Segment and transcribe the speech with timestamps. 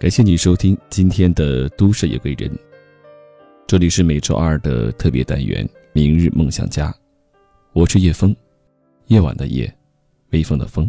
[0.00, 2.48] 感谢你收听今天的《都市夜归人》，
[3.66, 6.88] 这里是每周二的特别单元《明日梦想家》，
[7.72, 8.34] 我是叶枫，
[9.08, 9.74] 夜晚的夜，
[10.30, 10.88] 微风的风。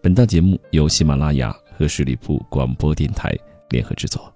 [0.00, 3.36] 本档节目由喜马拉雅和十里铺广播电台
[3.70, 4.32] 联合制作。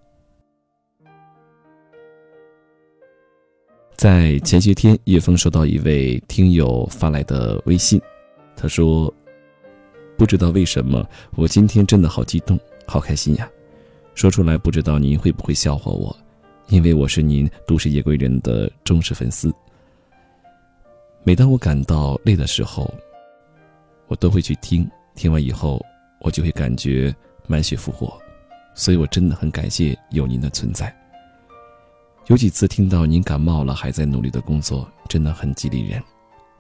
[3.95, 8.03] 在前些天，叶枫收到一位听友发来的微信，
[8.57, 9.15] 他说
[10.19, 13.49] ：“不知道为什么，我今天真的好激动，好开心呀！
[14.17, 16.17] 说出来不知道您会不会笑话我，
[16.69, 19.55] 因为我是您都市夜归人的忠实粉丝。
[21.23, 22.93] 每当我感到累的时候，
[24.07, 25.85] 我都会去听，听完以后
[26.23, 27.15] 我就会感觉
[27.47, 28.19] 满血复活，
[28.75, 30.91] 所以我真的很感谢有您的存在。”
[32.29, 36.03] 有几次听到您感冒了还在努力的工作，真的很激励人，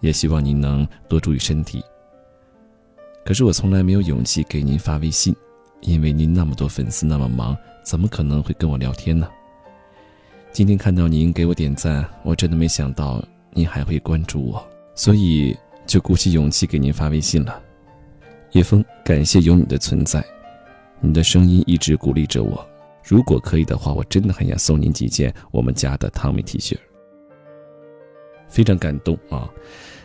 [0.00, 1.82] 也希望您能多注意身体。
[3.24, 5.34] 可是我从来没有勇气给您发微信，
[5.80, 9.28] 因为您那么多粉丝那么忙，怎么可能会跟我聊天呢？
[10.52, 17.62] 今天看到您给我点赞，我真的没想到您还会关注我，所以就鼓起勇气给您发微信了。
[18.52, 20.24] 叶枫，感谢有你的存在，
[21.00, 22.66] 你的声音一直鼓励着我。
[23.04, 26.76] 如果可以的话，我真的很想送您几件我们家的汤米 T 恤，
[28.48, 29.48] 非常感动啊！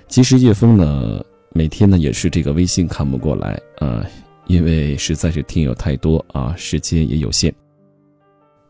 [0.08, 4.06] 其实叶枫呢，每天呢也是这个微信看不过来啊，
[4.52, 7.54] 因为实在是听友太多啊，时间也有限。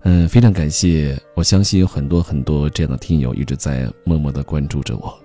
[0.03, 5.19] 嗯，非常感谢，我相信有很多很多这样的听友一直在默默的关注着我。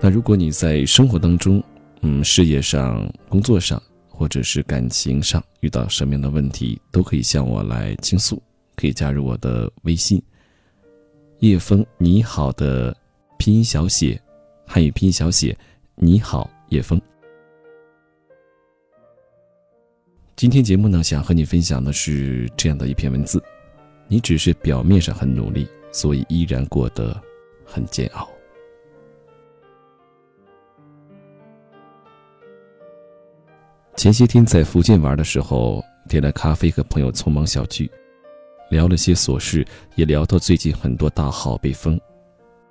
[0.00, 1.60] 那如果你在生活当中，
[2.02, 8.40] 嗯，事业上、工作上，或者是感情上遇到什么样的问题，都可以向我来倾诉，
[8.76, 10.22] 可以加入我的微信。
[11.40, 12.96] 叶枫你好的
[13.36, 14.20] 拼音小写，
[14.64, 15.58] 汉语拼音小写，
[15.96, 17.00] 你好叶枫。
[20.38, 23.42] 今天节目呢，想和你分享的是这样的一篇文字：
[24.06, 27.20] 你只是表面上很努力，所以依然过得
[27.64, 28.28] 很煎熬。
[33.96, 37.90] 前些天在福建玩的时候，点了咖啡，和朋友匆忙小聚，
[38.70, 39.66] 聊了些琐事，
[39.96, 42.00] 也聊到最近很多大号被封。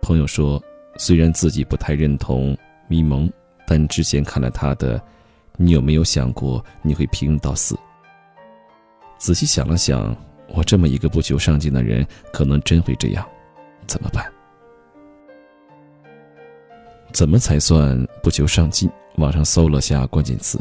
[0.02, 0.64] 朋友说，
[0.96, 2.58] 虽然自己不太认同
[2.88, 3.30] 咪蒙，
[3.68, 5.04] 但之前看了他的，
[5.58, 7.76] 你有没有想过你会平庸到死？
[9.18, 10.16] 仔细想了想，
[10.50, 13.28] 我这么一个不求上进的人，可能真会这样，
[13.88, 14.24] 怎么办？
[17.12, 18.88] 怎么才算不求上进？
[19.16, 20.60] 网上搜了下关键词。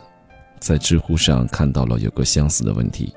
[0.58, 3.14] 在知乎上看到了有个相似的问题：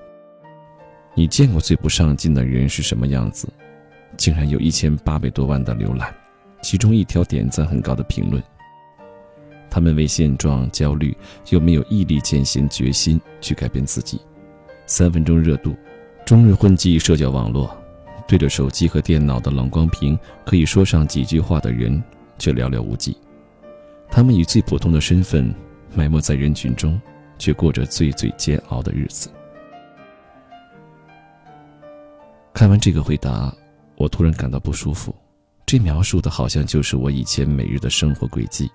[1.16, 3.48] 你见过最不上进的人是什么样子？
[4.18, 6.14] 竟然有一千八百多万的浏览，
[6.62, 8.44] 其中一条点赞很高的评论。
[9.70, 11.16] 他们为现状焦虑，
[11.50, 14.20] 又没有毅力践行决心去改变自己。
[14.86, 15.76] 三分钟热度，
[16.26, 17.70] 终日混迹社交网络，
[18.28, 22.04] 对着手机和电脑的冷光屏，可以说上几句话的人
[22.38, 23.16] 却寥寥无几。
[24.10, 25.54] 他们以最普通的身份
[25.94, 27.00] 埋没在人群中。
[27.40, 29.32] 却过着最最煎熬的日子。
[32.54, 33.56] 看完这个回答，
[33.96, 35.16] 我突然感到不舒服。
[35.66, 38.70] 这描述的好像就是我以前每日的生活轨迹。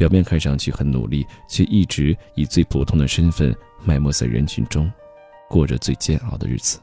[0.00, 4.90] 表面看上去很努力，却一直以最普通的身份埋没在人群中，
[5.46, 6.80] 过着最煎熬的日子。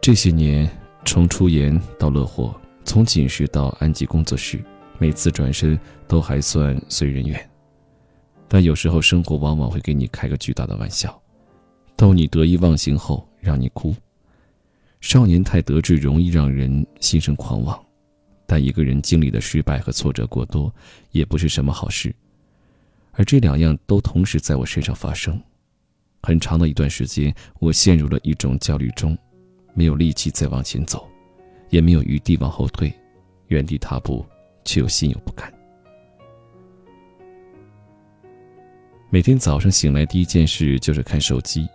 [0.00, 0.66] 这些年，
[1.04, 4.58] 从出研到乐活，从锦时到安吉工作室，
[4.96, 5.78] 每次转身
[6.08, 7.50] 都还算随人愿。
[8.48, 11.20] 但有时候，生活往往会给你开个巨大的玩笑，
[11.96, 13.94] 逗你得意忘形后让你哭。
[15.02, 17.78] 少年太得志，容易让人心生狂妄，
[18.46, 20.72] 但一个人经历的失败和挫折过多，
[21.10, 22.14] 也不是什么好事。
[23.12, 25.40] 而这两样都同时在我身上发生，
[26.22, 29.16] 很长的一段时间，我陷入了一种焦虑中，
[29.74, 31.08] 没有力气再往前走，
[31.70, 32.92] 也没有余地往后退，
[33.48, 34.24] 原地踏步，
[34.64, 35.52] 却又心有不甘。
[39.08, 41.66] 每天早上醒来，第一件事就是看手机。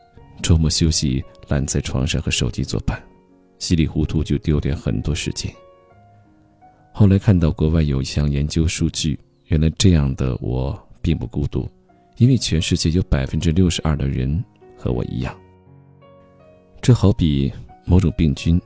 [0.44, 3.02] 周末休息，懒在床上和手机作伴，
[3.58, 5.52] 稀里糊涂就丢掉很多时间。
[6.94, 9.18] 后来看到国外有一项研究数据，
[9.48, 11.68] 原来这样的我并不孤独，
[12.18, 14.44] 因为全世界有百分之六十二的人
[14.78, 15.36] 和我一样。
[16.82, 17.52] 这好比
[17.86, 18.62] 某种病菌，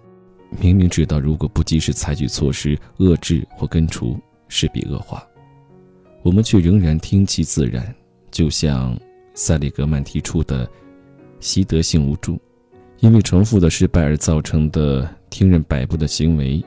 [0.60, 5.25] 明明知道如果不及时采取措施遏制或根除，势必恶化，
[6.24, 7.94] 我们却仍然听其自然。
[8.31, 9.00] 就像
[9.33, 10.69] 塞利格曼提出的
[11.39, 12.38] 习得性无助，
[13.00, 16.62] 因为重复的失败而造成的听任摆布的行为，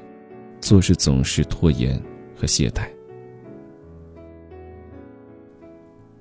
[0.61, 2.01] 做事总是拖延
[2.37, 2.89] 和懈怠。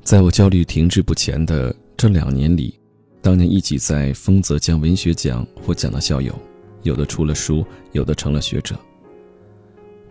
[0.03, 2.79] 在我焦虑停滞不前的这两年里，
[3.21, 6.33] 当年一起在丰泽江文学奖获奖的校友，
[6.83, 8.79] 有的出了书，有的成了学者。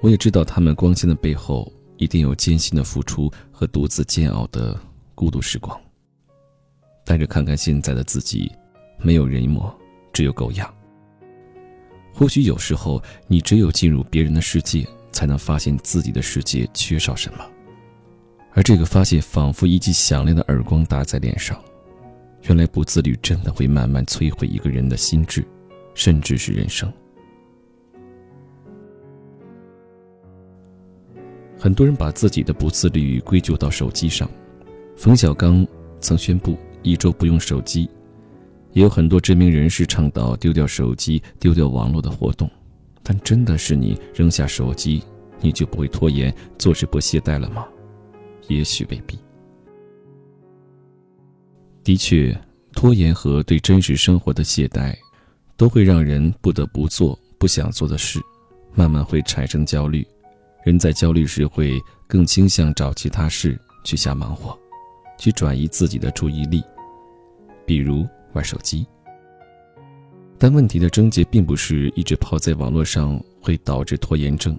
[0.00, 4.78] 我也知道他们光鲜的背后，一定有艰辛的付出和独自煎熬的
[5.14, 5.80] 孤独时光。
[7.02, 8.52] 但是看看现在的自己，
[8.98, 9.74] 没有人模，
[10.12, 10.70] 只有狗样。
[12.18, 17.44] 或许有时候，你只有进入别人的世界，才能发现自己的世界缺少什么。
[18.54, 21.62] 而这个发现，仿佛一记响亮的耳光打在脸上。
[22.44, 25.46] 原来不自律，真的会慢慢摧毁一个人的心智，
[25.94, 26.90] 甚至是人生。
[31.58, 34.26] 很多人把自己的不自律归咎到手机上。
[34.96, 35.66] 冯小刚
[36.00, 37.90] 曾宣布一周不用手机。
[38.76, 42.48] 也有很多知名人士倡导丢掉手机、丢掉网络的活动，
[43.02, 45.02] 但真的是你扔下手机，
[45.40, 47.66] 你就不会拖延、做事不懈怠了吗？
[48.48, 49.18] 也许未必。
[51.82, 52.38] 的确，
[52.74, 54.94] 拖延和对真实生活的懈怠，
[55.56, 58.20] 都会让人不得不做不想做的事，
[58.74, 60.06] 慢慢会产生焦虑。
[60.66, 64.54] 人在焦虑时，会更倾向找其他事去瞎忙活，
[65.16, 66.62] 去转移自己的注意力，
[67.64, 68.06] 比如。
[68.36, 68.86] 玩手机，
[70.38, 74.56] 但问题的症结并不是一直泡在网络上会导致拖延症，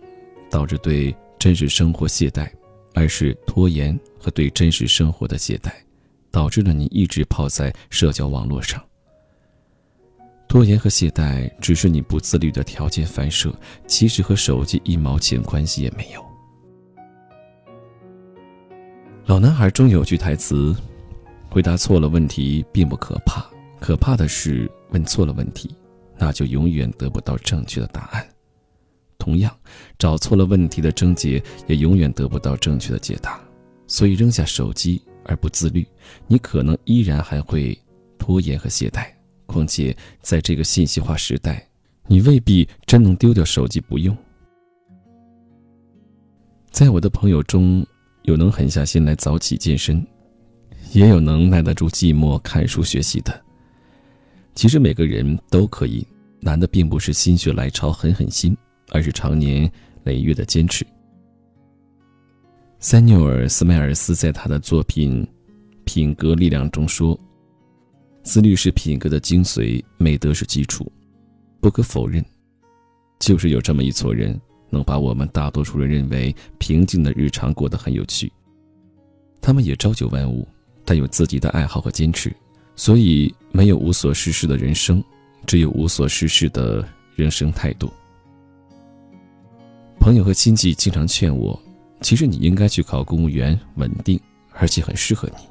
[0.50, 2.50] 导致对真实生活懈怠，
[2.96, 5.72] 而是拖延和对真实生活的懈怠，
[6.32, 8.84] 导致了你一直泡在社交网络上。
[10.48, 13.54] 拖延和懈怠只是你不自律的条件反射，
[13.86, 16.26] 其实和手机一毛钱关系也没有。
[19.26, 20.74] 老男孩中有句台词
[21.52, 23.46] ：“回答错了问题并不可怕。”
[23.80, 25.74] 可怕的是，问错了问题，
[26.18, 28.28] 那就永远得不到正确的答案。
[29.18, 29.56] 同样，
[30.00, 33.40] 找错了问题的症结，也永远得不到正确的解答。
[33.86, 35.86] 所以，扔下手机而不自律，
[36.28, 37.78] 你可能依然还会
[38.18, 39.08] 拖延和懈怠。
[39.46, 41.66] 况且，在这个信息化时代，
[42.08, 44.16] 你未必真能丢掉手机不用。
[46.72, 47.86] 在我的朋友中，
[48.24, 50.06] 有能狠下心来早起健身，
[50.92, 53.47] 也有能耐得住寂寞看书学习的。
[54.58, 56.04] 其实每个人都可以，
[56.40, 58.58] 难的并不是心血来潮狠狠心，
[58.90, 59.72] 而是长年
[60.04, 60.84] 累月的坚持。
[62.80, 65.24] 塞缪尔·斯迈尔斯在他的作品
[65.86, 67.16] 《品格力量》中说
[68.26, 70.92] ：“自律是品格的精髓，美德是基础。
[71.62, 72.26] 不可否认，
[73.20, 78.34] 就是有这么一撮人，能把我们大多数人认为平静的日常过得很有趣。
[79.40, 80.48] 他们也朝九晚五，
[80.84, 82.36] 但有自己的爱好和坚持。”
[82.78, 85.04] 所以，没有无所事事的人生，
[85.48, 87.92] 只有无所事事的人生态度。
[90.00, 91.60] 朋友和亲戚经常劝我，
[92.02, 94.18] 其实你应该去考公务员，稳定，
[94.54, 95.44] 而且很适合你。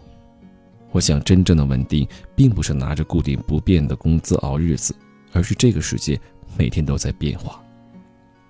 [0.93, 2.07] 我想，真正的稳定，
[2.37, 4.95] 并不是拿着固定不变的工资熬日子，
[5.33, 6.19] 而是这个世界
[6.57, 7.61] 每天都在变化。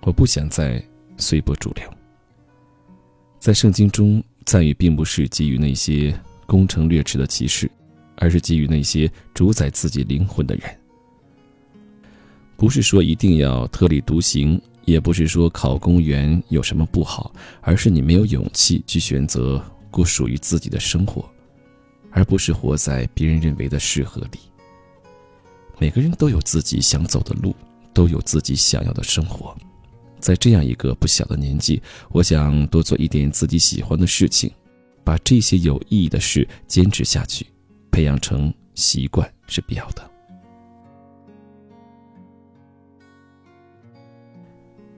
[0.01, 0.81] 我不想再
[1.17, 1.83] 随波逐流。
[3.39, 7.69] 在圣经中，赞誉并不是给予那些攻城略池的骑士。
[8.17, 10.63] 而是给予那些主宰自己灵魂的人。
[12.55, 21.29] 不是说一定要特立独行，也不是说考公务员有什么不好，而是你没有勇气去选择过属于自己的生活，
[22.09, 24.39] 而不是活在别人认为的适合里。
[25.77, 27.55] 每个人都有自己想走的路，
[27.93, 29.55] 都有自己想要的生活。
[30.19, 34.51] 在这样一个不小的年纪，我想多做一点自己喜欢的事情，
[35.03, 37.45] 把这些有意义的事坚持下去。
[37.97, 40.07] 培养成习惯是必要的。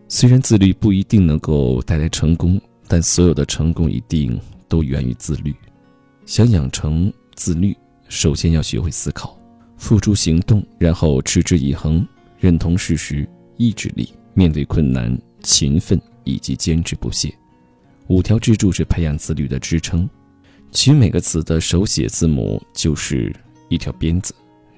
[0.10, 4.38] 虽然自律不一定能够带来成功，但所有的成功一定
[4.68, 5.56] 都源于自律。
[6.26, 7.74] 想养成自律，
[8.10, 9.40] 首先要学会思考，
[9.78, 12.06] 付诸行动，然后持之以恒，
[12.38, 13.26] 认同事实，
[13.56, 17.34] 意志力，面对困难，勤奋以及坚持不懈。
[18.08, 20.10] 五条支柱是培养自律的支撑。
[20.72, 23.36] 取每个词的手写字母就是
[23.70, 24.34] 一条鞭子，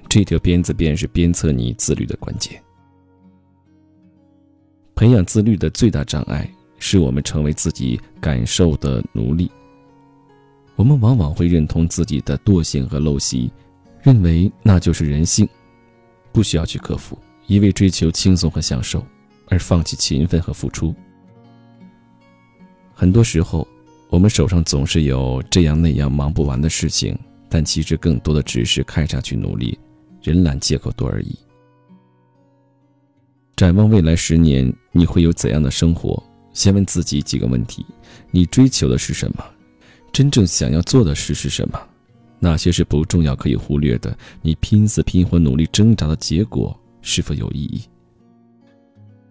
[0.08, 2.60] 这条鞭子便是鞭策你自律的关键。
[4.94, 9.50] 培养自律的最大障碍是我们成为自己感受的奴隶。
[10.76, 13.52] 我们往往会认同自己的惰性和陋习，
[14.00, 15.46] 认为那就是人性，
[16.32, 19.04] 不需要去克服，一味追求轻松和享受，
[19.48, 20.94] 而放弃勤奋和付出。
[22.94, 23.68] 很多时候。
[24.12, 29.78] 我们手上总是有这样那样忙不完的事情，但其实更多的只是看上去努力，
[30.20, 31.34] 人懒借口多而已。
[33.56, 36.22] 展望未来十年，你会有怎样的生活？
[36.52, 37.86] 先问自己几个问题：
[38.30, 39.42] 你追求的是什么？
[40.12, 41.80] 真正想要做的事是什么？
[42.38, 44.14] 哪些是不重要可以忽略的？
[44.42, 47.82] 你拼死拼活努力挣扎的结果是否有意义？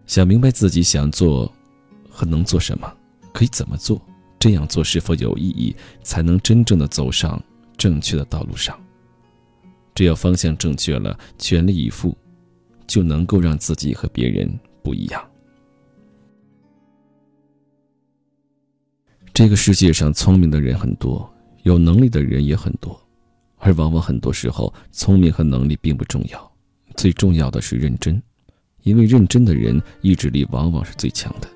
[0.08, 1.54] 想明白自己想做
[2.10, 2.92] 和能做什么，
[3.32, 4.02] 可以怎么做，
[4.42, 7.40] 这样做是否有意义，才能真正的走上
[7.78, 8.76] 正确的道路上。
[9.94, 12.18] 只要方向正确了，全力以赴，
[12.88, 15.24] 就能够让自己和别人不一样。
[19.32, 21.32] 这个世界上聪明的人很多。
[21.62, 23.00] 有能力的人也很多，
[23.58, 26.52] 而往往很多时候，聪明和能力并不重要，
[26.96, 28.20] 最重要的是认真，
[28.82, 31.48] 因为认真的人意志力往往是最强的，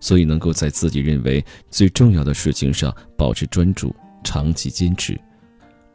[0.00, 5.18] 所以能够在自己认为最重要的事情上保持专注，长期坚持。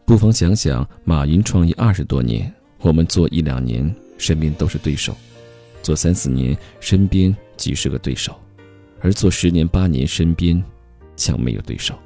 [0.05, 5.13] 不妨想想，马云创业二十多年，我们做一两年，身边都是对手；
[5.81, 8.33] 做三四年，身边几十个对手；
[9.00, 10.62] 而做十年八年，身边
[11.15, 11.98] 将没有对手。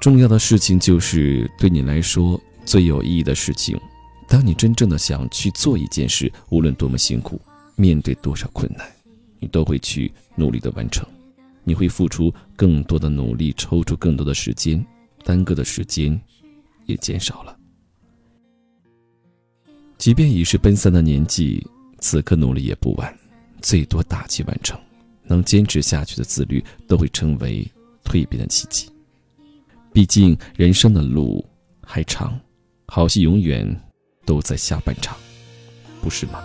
[0.00, 3.80] 重要的事情就是对你来说最有意义的事情。
[4.28, 7.40] 当你真正的想去做一件事，无论多么辛苦，
[7.76, 8.86] 面对多少困难，
[9.44, 11.06] 你都会去努力的完成。
[11.64, 14.82] 你会付出更多的努力，抽出更多的时间，
[15.22, 16.18] 耽搁的时间
[16.86, 17.54] 也减少了。
[19.98, 21.62] 即便已是奔三的年纪，
[21.98, 23.14] 此刻努力也不晚，
[23.60, 24.80] 最多打击完成。
[25.26, 27.70] 能坚持下去的自律，都会成为
[28.02, 28.90] 蜕变的契机。
[29.92, 31.44] 毕竟人生的路
[31.82, 32.38] 还长，
[32.86, 33.80] 好戏永远
[34.24, 35.16] 都在下半场，
[36.00, 36.42] 不是吗？